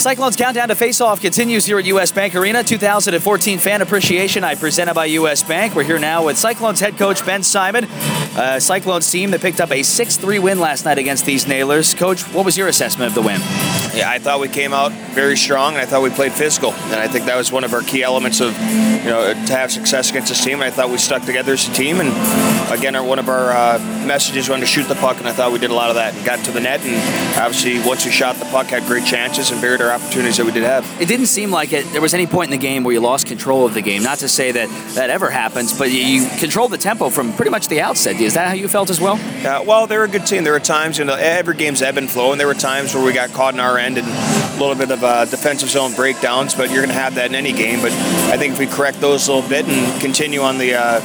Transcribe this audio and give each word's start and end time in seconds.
Cyclones 0.00 0.34
countdown 0.34 0.68
to 0.68 0.74
face-off 0.74 1.20
continues 1.20 1.66
here 1.66 1.78
at 1.78 1.84
U.S. 1.84 2.10
Bank 2.10 2.34
Arena. 2.34 2.64
2014 2.64 3.58
Fan 3.58 3.82
Appreciation 3.82 4.40
Night 4.40 4.58
presented 4.58 4.94
by 4.94 5.04
U.S. 5.04 5.42
Bank. 5.42 5.74
We're 5.74 5.82
here 5.82 5.98
now 5.98 6.24
with 6.24 6.38
Cyclones 6.38 6.80
head 6.80 6.96
coach 6.96 7.24
Ben 7.26 7.42
Simon. 7.42 7.84
Uh, 8.36 8.60
Cyclones 8.60 9.10
team 9.10 9.32
that 9.32 9.40
picked 9.40 9.60
up 9.60 9.70
a 9.70 9.80
6-3 9.80 10.40
win 10.40 10.60
last 10.60 10.84
night 10.84 10.98
against 10.98 11.26
these 11.26 11.48
Nailers. 11.48 11.94
Coach, 11.94 12.22
what 12.32 12.44
was 12.44 12.56
your 12.56 12.68
assessment 12.68 13.08
of 13.08 13.14
the 13.14 13.22
win? 13.22 13.40
Yeah, 13.92 14.08
I 14.08 14.20
thought 14.20 14.38
we 14.38 14.48
came 14.48 14.72
out 14.72 14.92
very 14.92 15.36
strong, 15.36 15.74
and 15.74 15.82
I 15.82 15.86
thought 15.86 16.02
we 16.02 16.10
played 16.10 16.32
physical, 16.32 16.72
and 16.72 16.94
I 16.94 17.08
think 17.08 17.26
that 17.26 17.36
was 17.36 17.50
one 17.50 17.64
of 17.64 17.74
our 17.74 17.82
key 17.82 18.04
elements 18.04 18.40
of, 18.40 18.56
you 18.60 19.10
know, 19.10 19.34
to 19.34 19.52
have 19.52 19.72
success 19.72 20.10
against 20.10 20.28
this 20.28 20.44
team. 20.44 20.54
And 20.54 20.64
I 20.64 20.70
thought 20.70 20.90
we 20.90 20.98
stuck 20.98 21.24
together 21.24 21.54
as 21.54 21.68
a 21.68 21.72
team, 21.72 22.00
and 22.00 22.08
again, 22.72 22.94
our, 22.94 23.02
one 23.02 23.18
of 23.18 23.28
our 23.28 23.50
uh, 23.50 23.78
messages 24.06 24.48
was 24.48 24.60
to 24.60 24.66
shoot 24.66 24.84
the 24.84 24.94
puck, 24.94 25.18
and 25.18 25.26
I 25.26 25.32
thought 25.32 25.50
we 25.50 25.58
did 25.58 25.70
a 25.70 25.74
lot 25.74 25.90
of 25.90 25.96
that 25.96 26.14
and 26.14 26.24
got 26.24 26.44
to 26.44 26.52
the 26.52 26.60
net, 26.60 26.80
and 26.84 26.96
obviously 27.40 27.80
once 27.80 28.04
we 28.04 28.12
shot 28.12 28.36
the 28.36 28.44
puck, 28.46 28.66
had 28.66 28.84
great 28.84 29.04
chances 29.04 29.50
and 29.50 29.60
buried 29.60 29.80
our 29.80 29.90
opportunities 29.90 30.36
that 30.36 30.46
we 30.46 30.52
did 30.52 30.62
have. 30.62 30.86
It 31.00 31.08
didn't 31.08 31.26
seem 31.26 31.50
like 31.50 31.72
it. 31.72 31.84
There 31.86 32.00
was 32.00 32.14
any 32.14 32.26
point 32.28 32.52
in 32.52 32.52
the 32.52 32.64
game 32.64 32.84
where 32.84 32.94
you 32.94 33.00
lost 33.00 33.26
control 33.26 33.66
of 33.66 33.74
the 33.74 33.82
game. 33.82 34.04
Not 34.04 34.18
to 34.18 34.28
say 34.28 34.52
that 34.52 34.68
that 34.94 35.10
ever 35.10 35.30
happens, 35.30 35.76
but 35.76 35.90
you, 35.90 35.98
you 35.98 36.28
controlled 36.38 36.70
the 36.70 36.78
tempo 36.78 37.10
from 37.10 37.32
pretty 37.32 37.50
much 37.50 37.66
the 37.66 37.80
outset. 37.80 38.20
Is 38.30 38.34
that 38.34 38.46
how 38.46 38.54
you 38.54 38.68
felt 38.68 38.90
as 38.90 39.00
well? 39.00 39.18
Yeah, 39.42 39.58
well, 39.62 39.88
they're 39.88 40.04
a 40.04 40.08
good 40.08 40.24
team. 40.24 40.44
There 40.44 40.52
were 40.52 40.60
times, 40.60 40.98
you 40.98 41.04
know, 41.04 41.16
every 41.16 41.56
game's 41.56 41.82
ebb 41.82 41.96
and 41.96 42.08
flow, 42.08 42.30
and 42.30 42.38
there 42.38 42.46
were 42.46 42.54
times 42.54 42.94
where 42.94 43.04
we 43.04 43.12
got 43.12 43.30
caught 43.30 43.54
in 43.54 43.58
our 43.58 43.76
end 43.76 43.98
and 43.98 44.06
a 44.06 44.52
little 44.60 44.76
bit 44.76 44.92
of 44.92 45.02
uh, 45.02 45.24
defensive 45.24 45.68
zone 45.68 45.94
breakdowns, 45.94 46.54
but 46.54 46.70
you're 46.70 46.78
going 46.78 46.94
to 46.94 46.94
have 46.94 47.16
that 47.16 47.26
in 47.26 47.34
any 47.34 47.52
game. 47.52 47.80
But 47.80 47.90
I 47.90 48.36
think 48.36 48.52
if 48.52 48.60
we 48.60 48.68
correct 48.68 49.00
those 49.00 49.26
a 49.26 49.32
little 49.32 49.50
bit 49.50 49.66
and 49.66 50.00
continue 50.00 50.42
on 50.42 50.58
the, 50.58 50.74
uh, 50.74 51.00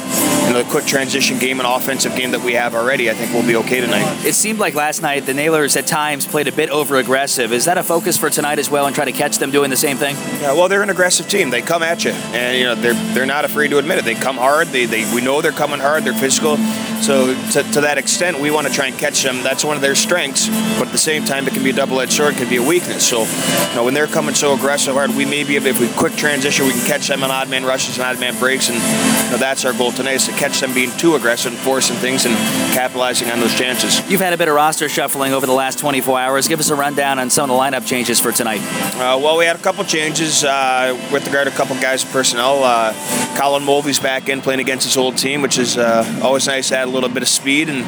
you 0.46 0.54
know, 0.54 0.62
the 0.62 0.70
quick 0.70 0.86
transition 0.86 1.40
game 1.40 1.60
and 1.60 1.68
offensive 1.68 2.16
game 2.16 2.30
that 2.30 2.42
we 2.42 2.54
have 2.54 2.76
already, 2.76 3.10
I 3.10 3.16
think 3.16 3.34
we'll 3.34 3.48
be 3.48 3.56
okay 3.56 3.82
tonight. 3.82 4.24
It 4.24 4.34
seemed 4.36 4.60
like 4.60 4.76
last 4.76 5.02
night 5.02 5.26
the 5.26 5.34
Nailers 5.34 5.76
at 5.76 5.88
times 5.88 6.28
played 6.28 6.48
a 6.48 6.52
bit 6.52 6.70
over 6.70 6.98
aggressive. 6.98 7.52
Is 7.54 7.66
that 7.66 7.80
a 7.80 7.84
focus 7.84 8.18
for 8.18 8.30
tonight 8.30 8.60
as 8.60 8.70
well, 8.70 8.86
and 8.86 8.94
try 8.94 9.06
to 9.06 9.12
catch 9.12 9.40
them 9.40 9.50
doing 9.50 9.72
the 9.72 9.78
same 9.78 9.98
thing? 9.98 10.16
Yeah, 10.42 10.54
well, 10.54 10.68
they're 10.68 10.84
an 10.84 10.92
aggressive 10.92 11.28
team. 11.28 11.50
They 11.50 11.64
come 11.64 11.82
at 11.82 12.06
you, 12.06 12.12
and 12.12 12.56
you 12.56 12.66
know 12.66 12.76
they're 12.76 12.94
they're 13.16 13.26
not 13.26 13.46
afraid 13.46 13.70
to 13.70 13.80
admit 13.80 13.98
it. 13.98 14.06
They 14.06 14.14
come 14.14 14.38
hard. 14.38 14.68
They, 14.68 14.86
they 14.86 15.12
we 15.16 15.22
know 15.22 15.42
they're 15.42 15.52
coming 15.52 15.80
hard. 15.80 16.04
They're 16.04 16.14
physical. 16.14 16.58
So 17.06 17.36
to, 17.52 17.62
to 17.74 17.82
that 17.82 18.00
extent, 18.00 18.40
we 18.40 18.50
want 18.50 18.66
to 18.66 18.74
try 18.74 18.88
and 18.88 18.98
catch 18.98 19.22
them. 19.22 19.44
That's 19.44 19.64
one 19.64 19.76
of 19.76 19.84
their 19.84 19.94
strengths. 19.94 20.48
But 20.80 20.88
at 20.88 20.92
the 20.92 20.98
same 20.98 21.24
time, 21.24 21.46
it 21.48 21.54
can 21.54 21.64
be 21.64 21.70
a 21.70 21.74
double-edged 21.74 22.12
sword. 22.12 22.34
It 22.34 22.38
can 22.38 22.50
be 22.50 22.56
a 22.56 22.64
weakness. 22.64 23.08
So 23.08 23.26
you 23.26 23.76
know, 23.76 23.84
when 23.84 23.94
they're 23.94 24.08
coming 24.08 24.34
so 24.34 24.56
aggressive 24.56 24.96
hard, 24.96 25.12
we 25.12 25.24
may 25.24 25.44
be 25.44 25.56
able, 25.56 25.68
if 25.68 25.80
we 25.80 25.88
quick 25.90 26.16
transition, 26.16 26.66
we 26.66 26.72
can 26.72 26.86
catch 26.88 27.08
them 27.08 27.24
on 27.24 27.30
odd 27.30 27.48
man 27.48 27.64
rushes 27.64 28.00
and 28.00 28.08
odd 28.08 28.20
man 28.20 28.36
breaks, 28.40 28.70
and 28.70 28.78
you 28.78 29.32
know, 29.32 29.38
that's 29.38 29.66
our 29.66 29.74
goal 29.74 29.92
tonight 29.92 30.14
is 30.14 30.26
to 30.26 30.32
catch 30.32 30.60
them 30.60 30.74
being 30.74 30.90
too 30.98 31.16
aggressive 31.16 31.52
and 31.52 31.62
forcing 31.62 31.96
things 31.98 32.26
and 32.26 32.34
capitalizing 32.74 33.30
on 33.30 33.40
those 33.40 33.54
chances. 33.54 34.02
You've 34.10 34.22
had 34.22 34.34
a 34.34 34.38
bit 34.38 34.48
of 34.48 34.56
roster 34.56 34.90
shuffling 34.90 35.34
over 35.34 35.46
the 35.46 35.54
last 35.54 35.78
24 35.78 36.20
hours. 36.20 36.48
Give 36.48 36.60
us 36.60 36.72
a 36.72 36.76
rundown 36.76 37.20
on 37.20 37.30
some 37.30 37.52
of 37.52 37.56
the 37.56 37.62
lineup 37.62 37.86
changes 37.86 38.20
for 38.20 38.32
tonight. 38.32 38.62
Uh, 38.96 39.20
well, 39.22 39.38
we 39.38 39.46
had 39.46 39.56
a 39.56 39.62
couple 39.62 39.84
changes 39.84 40.44
uh, 40.44 40.98
with 41.12 41.26
regard 41.28 41.48
to 41.48 41.54
a 41.54 41.56
couple 41.56 41.76
guys' 41.76 42.04
personnel. 42.04 42.64
Uh, 42.64 42.94
Colin 43.38 43.64
Mulvey's 43.64 44.00
back 44.00 44.28
in 44.28 44.42
playing 44.42 44.60
against 44.60 44.86
his 44.86 44.98
old 44.98 45.18
team, 45.18 45.44
which 45.44 45.60
is 45.60 45.78
uh, 45.78 46.22
always 46.24 46.48
nice 46.48 46.70
to 46.70 46.78
add 46.78 46.88
a 46.88 46.92
little 46.96 47.10
bit 47.10 47.22
of 47.22 47.30
speed 47.30 47.70
and 47.70 47.86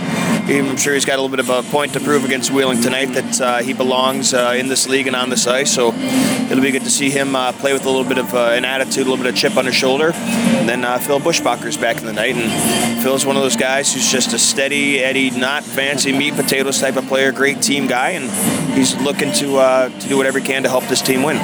I'm 0.50 0.78
sure 0.78 0.94
he's 0.94 1.04
got 1.04 1.20
a 1.20 1.22
little 1.22 1.36
bit 1.36 1.46
of 1.46 1.50
a 1.50 1.62
point 1.70 1.92
to 1.94 2.00
prove 2.00 2.24
against 2.24 2.52
Wheeling 2.52 2.82
tonight 2.82 3.08
that 3.08 3.42
uh, 3.42 3.58
he 3.58 3.74
belongs 3.74 4.34
uh, 4.34 4.56
in 4.58 4.70
this 4.70 4.88
league 4.88 5.06
and 5.06 5.16
on 5.16 5.30
this 5.30 5.46
ice. 5.46 5.74
So 5.74 5.94
it'll 5.94 6.62
be 6.62 6.72
good 6.72 6.86
to 6.86 6.90
see 6.90 7.10
him 7.10 7.36
uh, 7.36 7.52
play 7.52 7.74
with 7.74 7.86
a 7.86 7.90
little 7.90 8.08
bit 8.08 8.18
of 8.18 8.34
uh, 8.34 8.52
an 8.52 8.64
attitude, 8.64 9.08
a 9.08 9.10
little 9.10 9.18
bit 9.18 9.26
of 9.26 9.36
chip 9.36 9.58
on 9.58 9.66
his 9.66 9.76
shoulder. 9.76 10.14
And 10.14 10.70
then 10.70 10.86
uh, 10.86 11.00
Phil 11.00 11.20
Bushbacher's 11.20 11.76
back 11.76 11.98
in 11.98 12.06
the 12.06 12.14
night, 12.14 12.36
and 12.38 13.04
Phil's 13.04 13.26
one 13.26 13.36
of 13.36 13.44
those 13.44 13.58
guys 13.58 13.94
who's 13.94 14.10
just 14.10 14.32
a 14.34 14.40
steady 14.40 15.00
Eddie, 15.00 15.32
not 15.32 15.64
fancy 15.64 16.18
meat 16.18 16.36
potatoes 16.36 16.80
type 16.80 16.96
of 16.96 17.06
player, 17.08 17.34
great 17.34 17.62
team 17.62 17.88
guy, 17.88 18.12
and 18.12 18.32
he's 18.72 18.96
looking 19.02 19.34
to 19.34 19.58
uh, 19.58 19.90
to 19.90 20.08
do 20.08 20.16
whatever 20.16 20.40
he 20.40 20.46
can 20.46 20.64
to 20.64 20.70
help 20.70 20.86
this 20.86 21.02
team 21.02 21.24
win. 21.24 21.38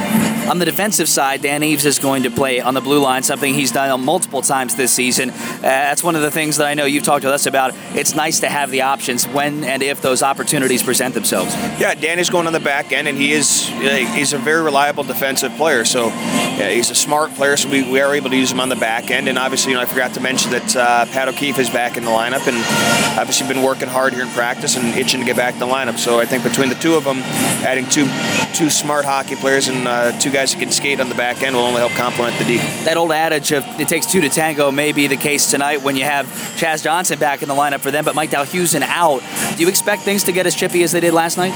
On 0.50 0.60
the 0.60 0.66
defensive 0.66 1.08
side, 1.08 1.42
Dan 1.42 1.64
Eaves 1.64 1.86
is 1.86 2.00
going 2.00 2.24
to 2.24 2.32
play 2.32 2.60
on 2.60 2.74
the 2.74 2.82
blue 2.82 3.00
line, 3.00 3.24
something 3.24 3.54
he's 3.54 3.72
done 3.72 4.04
multiple 4.04 4.42
times 4.42 4.76
this 4.76 4.92
season. 4.92 5.30
Uh, 5.30 5.62
that's 5.62 6.04
one 6.04 6.16
of 6.16 6.22
the 6.22 6.32
things 6.32 6.58
that 6.58 6.68
I 6.68 6.74
know 6.74 6.86
you've 6.86 7.04
talked 7.04 7.22
to 7.24 7.32
us 7.32 7.46
about. 7.46 7.74
It's 7.96 8.14
nice 8.14 8.42
to 8.42 8.50
have 8.50 8.70
the 8.70 8.82
options 8.82 9.26
when 9.26 9.64
and 9.64 9.82
if 9.82 10.02
those 10.02 10.22
opportunities 10.22 10.84
present 10.84 11.14
themselves. 11.14 11.53
Yeah, 11.80 11.96
Danny's 11.96 12.30
going 12.30 12.46
on 12.46 12.53
the 12.53 12.59
back 12.59 12.92
end, 12.92 13.08
and 13.08 13.18
he 13.18 13.32
is 13.32 13.68
he's 13.68 14.34
a 14.34 14.38
very 14.38 14.62
reliable 14.62 15.03
defensive 15.03 15.53
player. 15.53 15.86
So 15.86 16.08
yeah, 16.08 16.70
he's 16.70 16.90
a 16.90 16.96
smart 16.96 17.34
player, 17.36 17.56
so 17.56 17.70
we, 17.70 17.90
we 17.90 18.02
are 18.02 18.14
able 18.14 18.30
to 18.30 18.38
use 18.38 18.52
him 18.52 18.59
on 18.59 18.70
the 18.70 18.76
back 18.76 19.12
end. 19.12 19.30
And 19.30 19.38
obviously, 19.38 19.72
you 19.72 19.78
know, 19.78 19.84
I 19.84 19.86
forgot 19.86 20.14
to 20.16 20.20
mention 20.20 20.52
that 20.52 20.76
uh, 20.76 21.06
Pat 21.06 21.30
O'Keefe 21.30 21.58
is 21.58 21.70
back 21.70 21.96
in 21.96 22.03
the 22.03 22.12
lineup, 22.12 22.46
and 22.48 22.58
obviously 23.18 23.48
been 23.48 23.64
working 23.64 23.88
hard 23.88 24.14
here 24.14 24.24
in 24.24 24.30
practice 24.30 24.76
and 24.76 24.94
itching 24.96 25.22
to 25.22 25.26
get 25.26 25.38
back 25.38 25.53
in 25.53 25.59
the 25.59 25.68
lineup. 25.68 25.98
So 25.98 26.20
I 26.20 26.26
think 26.26 26.44
between 26.44 26.68
the 26.68 26.76
two 26.76 26.96
of 26.96 27.06
them, 27.06 27.20
adding 27.64 27.86
two 27.86 28.08
two 28.53 28.70
smart 28.70 29.06
hockey 29.06 29.36
players 29.36 29.68
and 29.70 29.88
uh, 29.88 30.18
two 30.20 30.33
guys 30.34 30.54
who 30.54 30.60
can 30.60 30.72
skate 30.72 31.00
on 31.00 31.10
the 31.10 31.16
back 31.16 31.44
end 31.44 31.56
will 31.56 31.64
only 31.64 31.80
help 31.80 31.92
complement 31.94 32.38
the 32.38 32.46
D. 32.46 32.58
That 32.86 32.98
old 32.98 33.12
adage 33.12 33.52
of 33.52 33.64
it 33.80 33.88
takes 33.88 34.06
two 34.06 34.22
to 34.22 34.30
tango 34.30 34.72
may 34.72 34.92
be 34.92 35.08
the 35.08 35.18
case 35.18 35.50
tonight 35.50 35.82
when 35.84 35.96
you 35.96 36.04
have 36.04 36.26
Chaz 36.58 36.84
Johnson 36.84 37.20
back 37.20 37.42
in 37.42 37.48
the 37.48 37.56
lineup 37.56 37.80
for 37.80 37.92
them, 37.92 38.04
but 38.04 38.16
Mike 38.16 38.32
Dalhuisen 38.32 38.82
out. 38.82 39.22
Do 39.56 39.62
you 39.62 39.70
expect 39.70 40.02
things 40.02 40.24
to 40.24 40.32
get 40.32 40.48
as 40.48 40.56
chippy 40.56 40.84
as 40.84 40.92
they 40.92 41.00
did 41.00 41.14
last 41.14 41.38
night? 41.38 41.54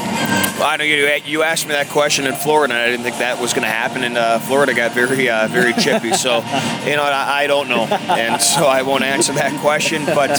Well, 0.58 0.68
I 0.68 0.78
know 0.78 0.84
you, 0.84 1.08
you 1.26 1.44
asked 1.44 1.68
me 1.68 1.74
that 1.74 1.90
question 1.90 2.26
in 2.26 2.34
Florida, 2.34 2.74
and 2.74 2.82
I 2.82 2.88
didn't 2.88 3.04
think 3.04 3.18
that 3.18 3.40
was 3.40 3.54
going 3.54 3.64
to 3.64 3.70
happen. 3.70 4.04
And 4.04 4.18
uh, 4.18 4.40
Florida 4.40 4.74
got 4.74 4.92
very, 4.92 5.30
uh, 5.30 5.48
very 5.48 5.74
chippy. 5.74 6.14
So, 6.14 6.38
you 6.86 6.96
know, 6.96 7.04
I, 7.04 7.44
I, 7.44 7.48
don't 7.48 7.70
know, 7.70 7.84
and 7.86 8.42
so 8.42 8.66
I 8.66 8.82
won't 8.82 9.04
answer 9.04 9.34
that 9.34 9.60
question. 9.62 10.06
But, 10.06 10.32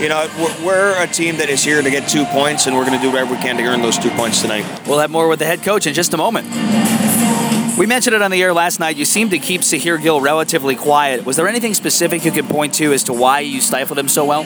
you 0.00 0.08
know, 0.08 0.28
we're, 0.38 0.66
we're 0.66 1.02
a 1.02 1.06
team 1.06 1.36
that 1.36 1.48
is 1.48 1.62
here 1.62 1.80
to 1.80 1.90
get 1.90 2.08
two 2.08 2.24
points, 2.26 2.66
and 2.66 2.76
we're 2.76 2.86
going 2.86 2.98
to 2.98 3.02
do 3.02 3.10
whatever 3.10 3.34
we 3.34 3.40
can 3.40 3.56
to 3.56 3.62
earn 3.64 3.82
those 3.82 3.98
two 3.98 4.10
points 4.10 4.42
tonight. 4.42 4.64
We'll 4.86 4.98
have 4.98 5.10
more 5.10 5.28
with 5.28 5.38
the 5.38 5.46
head 5.46 5.62
coach 5.62 5.86
in 5.86 5.94
just 5.94 6.12
a 6.12 6.16
moment. 6.16 6.48
We 7.78 7.86
mentioned 7.86 8.14
it 8.14 8.20
on 8.20 8.30
the 8.30 8.42
air 8.42 8.52
last 8.52 8.80
night. 8.80 8.96
You 8.96 9.06
seemed 9.06 9.30
to 9.30 9.38
keep 9.38 9.62
Sahir 9.62 10.00
Gill 10.00 10.20
relatively 10.20 10.76
quiet. 10.76 11.24
Was 11.24 11.36
there 11.36 11.48
anything 11.48 11.72
specific 11.72 12.22
you 12.22 12.30
could 12.30 12.44
point 12.44 12.74
to 12.74 12.92
as 12.92 13.04
to 13.04 13.14
why 13.14 13.40
you 13.40 13.62
stifled 13.62 13.98
him 13.98 14.08
so 14.08 14.26
well? 14.26 14.44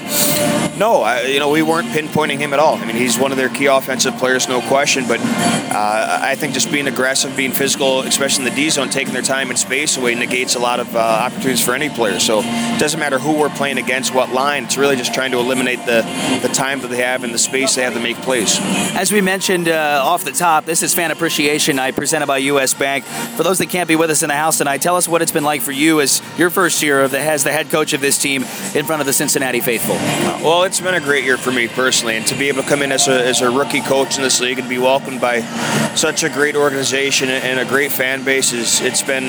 No, 0.79 1.01
I, 1.03 1.23
you 1.23 1.41
know 1.41 1.51
we 1.51 1.63
weren't 1.63 1.89
pinpointing 1.89 2.39
him 2.39 2.53
at 2.53 2.61
all. 2.61 2.77
I 2.77 2.85
mean, 2.85 2.97
he's 2.97 3.19
one 3.19 3.33
of 3.33 3.39
their 3.39 3.49
key 3.49 3.67
offensive 3.67 4.17
players, 4.19 4.47
no 4.47 4.61
question. 4.61 5.09
But 5.09 5.21
uh, 5.21 6.19
I 6.23 6.35
think 6.37 6.55
just 6.55 6.71
being 6.71 6.87
aggressive, 6.87 7.35
being 7.37 7.53
physical, 7.53 8.01
especially 8.03 8.45
in 8.45 8.51
the 8.51 8.57
D 8.57 8.71
zone, 8.71 8.91
taking 8.91 9.13
their 9.13 9.23
time 9.23 9.49
and 9.49 9.59
space 9.59 9.97
away 9.97 10.15
negates 10.15 10.55
a 10.55 10.59
lot 10.59 10.79
of 10.79 10.95
uh, 10.95 10.99
opportunities 10.99 11.65
for 11.65 11.75
any 11.75 11.89
player. 11.89 12.21
So 12.21 12.43
it 12.45 12.79
doesn't 12.79 13.01
matter 13.01 13.19
who 13.19 13.39
we're 13.39 13.49
playing 13.49 13.79
against, 13.79 14.15
what 14.15 14.33
line. 14.33 14.65
It's 14.65 14.77
really 14.77 14.97
just 14.97 15.15
trying 15.15 15.33
to 15.33 15.39
eliminate 15.39 15.79
the 15.81 16.03
the 16.43 16.49
time 16.53 16.81
that 16.81 16.89
they 16.89 17.03
have 17.03 17.25
and 17.25 17.33
the 17.33 17.39
space 17.39 17.75
they 17.75 17.83
have 17.83 17.95
to 17.95 18.01
make 18.01 18.17
plays. 18.19 18.59
As 18.95 19.11
we 19.11 19.21
mentioned 19.21 19.69
uh, 19.69 20.03
off 20.05 20.25
the 20.25 20.33
top, 20.33 20.67
this 20.67 20.83
is 20.83 20.95
Fan 20.95 21.11
Appreciation 21.11 21.77
Night 21.77 21.97
presented 21.97 22.27
by 22.27 22.39
U.S. 22.39 22.75
Bank. 22.75 23.05
For 23.37 23.43
those 23.43 23.59
that 23.59 23.69
can't 23.69 23.89
be 23.89 23.97
with 23.97 24.11
us 24.11 24.23
in 24.23 24.29
the 24.29 24.35
house 24.35 24.59
tonight, 24.59 24.83
tell 24.83 24.97
us 24.97 25.07
what 25.07 25.23
it's 25.23 25.33
been 25.33 25.45
like 25.45 25.61
for 25.61 25.73
you 25.73 26.01
as 26.01 26.23
your 26.39 26.51
first 26.51 26.83
year 26.83 27.03
of 27.03 27.11
the, 27.11 27.21
as 27.21 27.45
the 27.45 27.53
head 27.53 27.71
coach 27.71 27.93
of 27.93 28.01
this 28.01 28.19
team 28.19 28.43
in 28.75 28.85
front 28.85 29.01
of 29.01 29.07
the 29.07 29.13
Cincinnati 29.13 29.61
faithful. 29.61 29.97
Well, 30.45 30.65
it's 30.65 30.81
been 30.81 30.95
a 30.95 31.01
great 31.01 31.25
year 31.25 31.37
for 31.37 31.53
me 31.53 31.69
personally, 31.69 32.17
and 32.17 32.27
to 32.27 32.35
be 32.37 32.49
able 32.49 32.63
to 32.63 32.69
come 32.69 32.83
in 32.83 32.93
as 32.93 33.09
a, 33.09 33.27
as 33.27 33.41
a 33.41 33.51
rookie 33.51 33.81
coach 33.83 34.17
in 34.17 34.23
this 34.23 34.41
league 34.41 34.59
and 34.59 34.69
be 34.69 34.79
welcomed 34.79 35.21
by 35.21 35.41
such 35.95 36.23
a 36.23 36.29
great 36.29 36.57
organization 36.57 37.29
and 37.29 37.59
a 37.59 37.65
great 37.65 37.91
fan 37.91 38.25
base 38.25 38.53
is 38.53 38.81
it's 38.81 39.03
been 39.03 39.25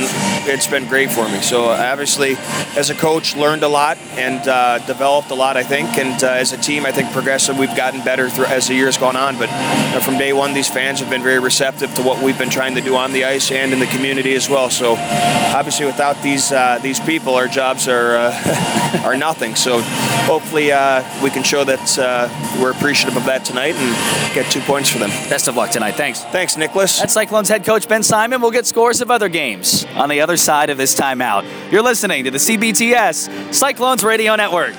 it's 0.50 0.68
been 0.68 0.88
great 0.88 1.12
for 1.12 1.28
me. 1.30 1.42
So 1.42 1.66
obviously, 1.66 2.36
as 2.76 2.90
a 2.90 2.96
coach, 2.96 3.36
learned 3.36 3.64
a 3.64 3.68
lot 3.68 3.98
and 4.18 4.46
uh, 4.48 4.80
developed 4.86 5.32
a 5.32 5.36
lot. 5.36 5.58
I 5.58 5.64
think, 5.64 5.98
and 5.98 6.22
uh, 6.24 6.32
as 6.32 6.52
a 6.52 6.58
team, 6.58 6.86
I 6.86 6.92
think 6.92 7.12
progressive 7.12 7.58
we've 7.58 7.76
gotten 7.76 8.04
better 8.04 8.30
through, 8.30 8.46
as 8.46 8.68
the 8.68 8.76
years 8.76 8.98
gone 8.98 9.16
on. 9.16 9.38
But 9.38 9.50
you 9.50 9.96
know, 9.96 10.02
from 10.02 10.18
day 10.18 10.34
one, 10.34 10.54
these 10.54 10.70
fans 10.70 11.00
have 11.00 11.10
been 11.10 11.24
very 11.24 11.40
receptive 11.40 11.94
to 11.96 12.04
what 12.04 12.22
we've 12.22 12.38
been 12.38 12.50
trying 12.50 12.76
to 12.76 12.82
do 12.82 12.96
on 12.96 13.14
the 13.14 13.26
ice 13.26 13.52
and 13.52 13.74
in 13.78 13.86
the 13.88 13.96
community 13.96 14.34
as 14.34 14.50
well. 14.50 14.70
So 14.72 14.96
obviously, 14.98 15.86
without 15.86 16.22
these 16.24 16.52
uh, 16.52 16.80
these 16.82 17.00
people, 17.00 17.36
our 17.36 17.48
jobs 17.48 17.88
are 17.88 18.18
uh, 18.18 19.02
are 19.06 19.16
nothing. 19.16 19.56
So 19.56 19.82
hopefully, 20.26 20.72
uh, 20.72 21.04
we 21.24 21.30
can 21.30 21.44
show 21.44 21.64
that 21.64 22.00
uh, 22.00 22.60
we're 22.60 22.72
appreciative 22.72 23.16
of 23.18 23.26
that 23.26 23.46
tonight 23.46 23.76
and 23.76 24.34
get 24.34 24.52
two 24.52 24.62
points 24.62 24.90
for 24.90 24.98
them. 24.98 25.10
Best 25.30 25.48
of 25.48 25.56
luck 25.56 25.70
tonight. 25.70 25.94
Thanks. 25.94 26.24
Thanks, 26.24 26.58
Nicholas. 26.58 27.00
That's 27.00 27.14
Cyclones 27.14 27.50
head 27.50 27.64
coach 27.64 27.88
Ben 27.88 28.04
Simon. 28.04 28.42
We'll 28.42 28.52
get 28.52 28.66
scores 28.66 29.02
of 29.02 29.12
other 29.12 29.30
games 29.30 29.86
on 29.96 30.10
the 30.10 30.22
other 30.22 30.38
side 30.38 30.70
of 30.70 30.78
this 30.78 31.00
timeout. 31.00 31.46
You're 31.72 31.84
listening 31.84 32.24
to 32.24 32.32
the 32.32 32.40
CBTS 32.40 33.54
Cyclones 33.54 34.04
Radio 34.04 34.36
Network. 34.36 34.76